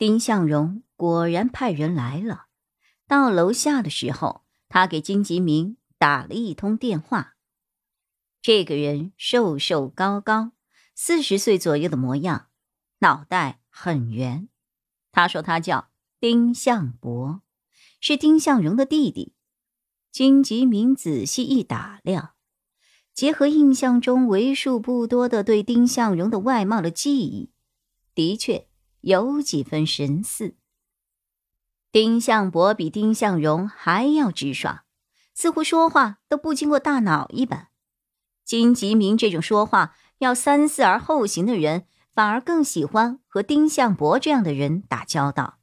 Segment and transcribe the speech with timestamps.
[0.00, 2.46] 丁向荣果然派人来了。
[3.06, 7.34] 到楼下的时候，他给金吉明打了一通电话。
[8.40, 10.52] 这个人瘦瘦高高，
[10.94, 12.46] 四十岁左右的模样，
[13.00, 14.48] 脑袋很圆。
[15.12, 17.42] 他说他叫丁向博，
[18.00, 19.34] 是丁向荣的弟弟。
[20.10, 22.30] 金吉明仔细一打量，
[23.12, 27.52] 结合印象中为数不多的对丁向荣的外貌的记忆，
[28.14, 28.69] 的确。
[29.00, 30.56] 有几分神似。
[31.92, 34.84] 丁向伯比丁向荣还要直爽，
[35.34, 37.68] 似乎说话都不经过大脑一般。
[38.44, 45.58] 金吉明这种说话要三思而后行的人，反而更喜欢和丁向伯这样的人打交道。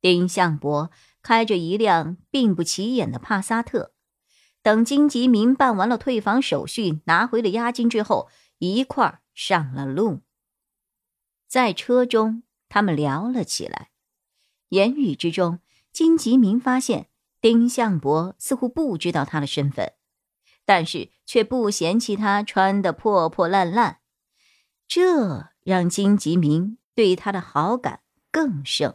[0.00, 0.90] 丁向伯
[1.22, 3.92] 开着一辆并不起眼的帕萨特，
[4.62, 10.20] 等金吉明办完了退房手续，拿回了押金之后，一块儿上了路。
[11.50, 13.90] 在车中，他们聊了起来。
[14.68, 15.58] 言语之中，
[15.92, 17.08] 金吉明发现
[17.40, 19.94] 丁向伯似乎不知道他的身份，
[20.64, 23.98] 但是却不嫌弃他穿的破破烂烂，
[24.86, 28.94] 这让金吉明对他的好感更盛。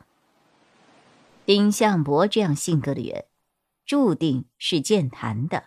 [1.46, 3.26] 丁向伯这样性格的人，
[3.86, 5.66] 注定是健谈的。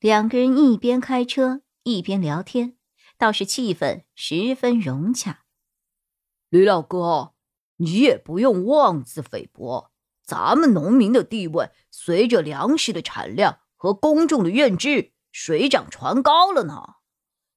[0.00, 2.78] 两个人一边开车一边聊天，
[3.18, 5.42] 倒是气氛十分融洽。
[6.48, 7.32] 吕老哥，
[7.76, 9.90] 你也不用妄自菲薄。
[10.24, 16.94] 咱们农民的地位，随着粮食的产量和公众的认知水涨船高了呢。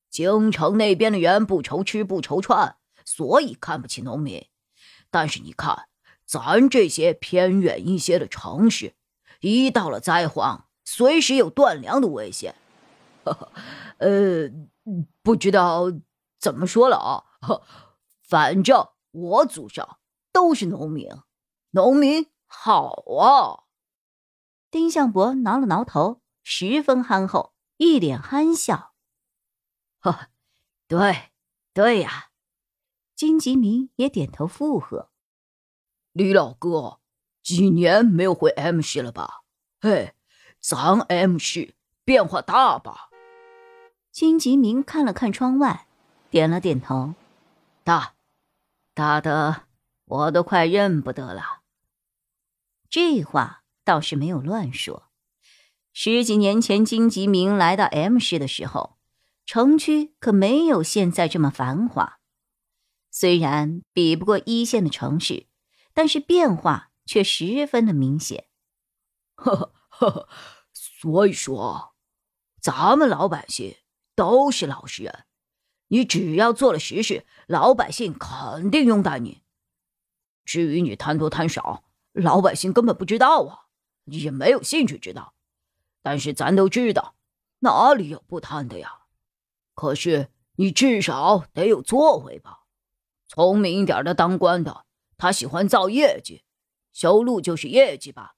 [0.09, 4.47] 京城那边的人不愁吃不愁穿，所以看不起农民。
[5.11, 5.88] 但是你看，
[6.25, 8.94] 咱这些偏远一些的城市，
[9.41, 12.56] 一到了灾荒，随时有断粮的危险。
[13.97, 14.50] 呃，
[15.23, 15.91] 不知道
[16.39, 17.23] 怎么说了啊。
[18.29, 19.97] 反正我祖上
[20.31, 21.09] 都是农民，
[21.72, 23.66] 农民好啊！
[24.69, 28.94] 丁向伯挠了挠头，十分憨厚，一脸憨笑。
[30.00, 30.28] 呵，
[30.88, 31.31] 对，
[31.73, 32.29] 对呀。
[33.16, 35.09] 金吉明也点头附和。
[36.12, 37.00] 李老哥，
[37.41, 39.41] 几年没有回 M 市了吧？
[39.81, 40.13] 嘿，
[40.59, 41.73] 咱 M 市
[42.06, 43.09] 变化大吧？
[44.12, 45.88] 金吉明看了看窗外，
[46.29, 47.16] 点了点头，
[47.84, 48.13] 大。
[48.99, 49.63] 打的，
[50.03, 51.61] 我都快认不得了。
[52.89, 55.09] 这话倒是没有乱说。
[55.93, 58.97] 十几年前，金吉明来到 M 市的时候，
[59.45, 62.19] 城区可没有现在这么繁华。
[63.09, 65.47] 虽然比不过一线的城市，
[65.93, 68.49] 但是变化却十分的明显。
[69.35, 70.29] 呵呵呵呵，
[70.73, 71.95] 所以说，
[72.61, 73.77] 咱们老百姓
[74.13, 75.23] 都是老实人。
[75.89, 79.41] 你只要做了实事，老百姓肯定拥戴你。
[80.45, 81.83] 至于你贪多贪少，
[82.13, 83.66] 老百姓根本不知道啊，
[84.05, 85.33] 也没有兴趣知道。
[86.01, 87.16] 但是咱都知道，
[87.59, 89.00] 哪里有不贪的呀？
[89.75, 92.61] 可是你至少得有作为吧？
[93.27, 94.85] 聪明一点的当官的，
[95.17, 96.44] 他喜欢造业绩，
[96.94, 98.35] 修路就是业绩吧？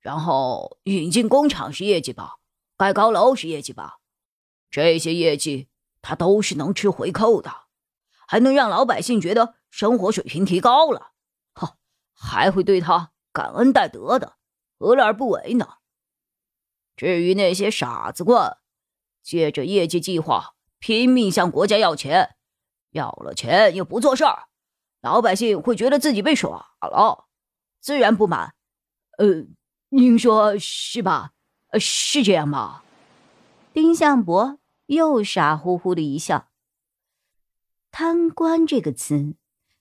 [0.00, 2.36] 然后引进工厂是业绩吧？
[2.76, 3.98] 盖高楼是业绩吧？
[4.70, 5.68] 这些业绩。
[6.02, 7.50] 他都是能吃回扣的，
[8.26, 11.12] 还能让老百姓觉得生活水平提高了，
[11.54, 11.76] 哈，
[12.12, 14.36] 还会对他感恩戴德的，
[14.78, 15.76] 何乐而不为呢？
[16.96, 18.58] 至于那些傻子官，
[19.22, 22.34] 借着业绩计划拼命向国家要钱，
[22.90, 24.48] 要了钱又不做事儿，
[25.00, 27.28] 老百姓会觉得自己被耍了，
[27.80, 28.54] 自然不满。
[29.18, 29.46] 呃，
[29.88, 31.32] 您说是吧？
[31.68, 32.82] 呃，是这样吗？
[33.72, 34.58] 丁向伯。
[34.86, 36.48] 又傻乎乎的一笑。
[37.90, 39.34] 贪官这个词，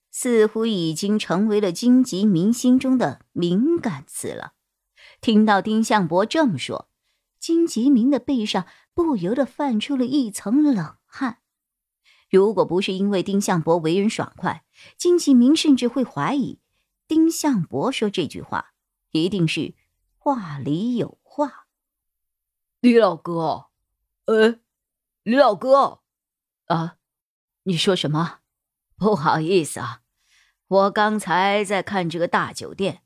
[0.10, 4.54] 似乎已经成为了荆棘民心中的敏感词了。
[5.22, 6.90] 听到丁向伯这么说，
[7.40, 11.38] 荆棘民的背上不由得泛出了一层冷汗。
[12.30, 14.66] 如果不是因为丁向伯为人爽快，
[14.98, 16.60] 荆棘民甚至会怀疑
[17.08, 18.74] 丁向伯说这句话
[19.12, 19.74] 一定是
[20.18, 21.68] 话里有话。
[22.82, 23.68] 李老哥，
[24.26, 24.60] 呃。
[25.32, 26.02] 李老哥，
[26.66, 26.98] 啊，
[27.64, 28.40] 你说什么？
[28.98, 30.02] 不好意思啊，
[30.68, 33.02] 我刚才在看这个大酒店，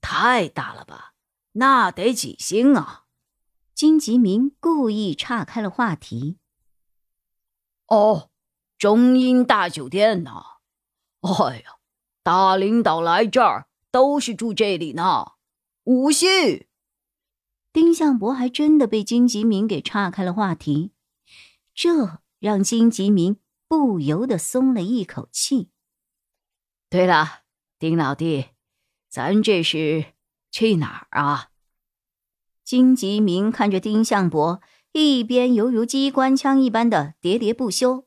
[0.00, 1.14] 太大了吧？
[1.52, 3.04] 那得几星啊？
[3.76, 6.40] 金吉明故意岔开了话题。
[7.86, 8.30] 哦，
[8.76, 10.42] 中英大酒店呢！
[11.20, 11.76] 哎呀，
[12.24, 15.34] 大领导来这儿都是住这里呢，
[15.84, 16.66] 五星。
[17.72, 20.90] 丁向伯还真的被金吉明给岔开了话题，
[21.74, 23.38] 这让金吉明
[23.68, 25.70] 不由得松了一口气。
[26.90, 27.42] 对了，
[27.78, 28.48] 丁老弟，
[29.08, 30.14] 咱这是
[30.50, 31.50] 去哪儿啊？
[32.64, 34.60] 金吉明看着丁向伯，
[34.92, 38.06] 一边犹如机关枪一般的喋喋不休，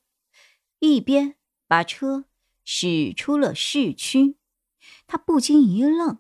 [0.80, 1.36] 一边
[1.68, 2.26] 把车
[2.64, 4.38] 驶出了市区。
[5.08, 6.20] 他不禁一愣：“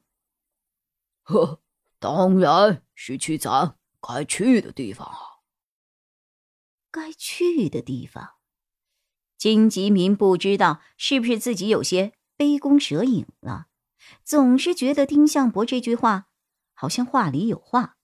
[1.21, 1.61] 呵，
[1.99, 5.34] 当然是去咱该去的地方啊！
[6.95, 8.35] 该去的地方。”
[9.37, 13.67] 金吉明不知道是不是自己有些杯弓蛇影了，
[14.23, 16.27] 总是觉得丁向伯这句话
[16.73, 17.97] 好像话里有话。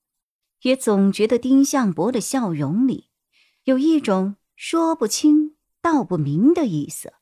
[0.63, 3.09] 也总觉得丁向伯的笑容里
[3.63, 7.13] 有一种说不清道不明的意思。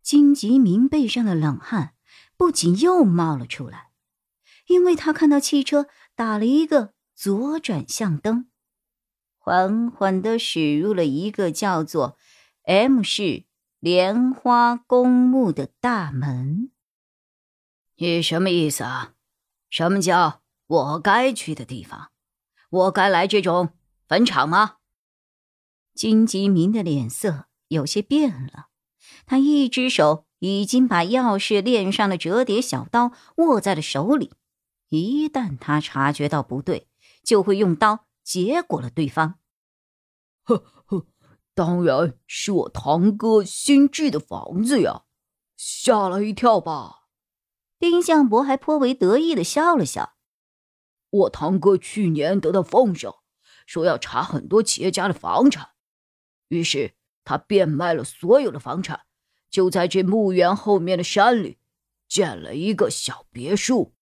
[0.00, 1.94] 金吉明背上的冷汗
[2.36, 3.90] 不仅又冒了出来，
[4.68, 8.47] 因为他看到汽车打了一个左转向灯，
[9.48, 12.18] 缓缓的驶入了一个叫做
[12.64, 13.46] “M 市
[13.80, 16.70] 莲花公墓”的大门。
[17.96, 19.14] 你什么意思啊？
[19.70, 22.10] 什么叫我该去的地方？
[22.68, 23.70] 我该来这种
[24.06, 24.74] 坟场吗？
[25.94, 28.66] 金吉明的脸色有些变了，
[29.24, 34.34] 他一只手已经把钥匙链上的折叠小刀握在了手里，
[34.90, 36.86] 一旦他察觉到不对，
[37.22, 39.38] 就会用刀结果了对方。
[40.42, 41.06] 呵呵，
[41.54, 45.04] 当然是我堂哥新置的房子呀，
[45.56, 47.06] 吓了一跳吧？
[47.78, 50.16] 丁向伯还颇为得意的笑了笑。
[51.08, 53.14] 我堂哥去年得到风声，
[53.64, 55.70] 说要查很多企业家的房产，
[56.48, 59.06] 于是他变卖了所有的房产，
[59.48, 61.56] 就在这墓园后面的山里
[62.06, 63.94] 建了一个小别墅。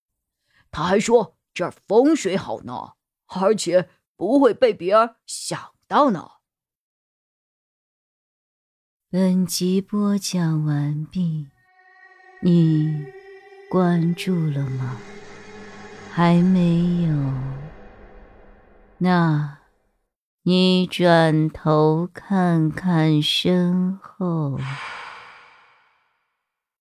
[0.72, 2.94] 他还说这儿风水好呢，
[3.26, 6.30] 而且不会被别人想到呢。
[9.10, 11.48] 本集播讲完毕，
[12.40, 13.06] 你
[13.70, 14.96] 关注了吗？
[16.10, 17.14] 还没有，
[18.98, 19.58] 那，
[20.42, 24.58] 你转头看看身后。